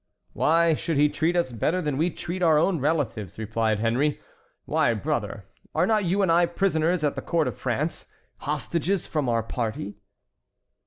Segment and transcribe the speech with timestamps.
[0.33, 4.19] "Why should he treat us better than we treat our own relatives?" replied Henry.
[4.65, 8.07] "Why, brother, are not you and I prisoners at the court of France,
[8.39, 9.99] hostages from our party?"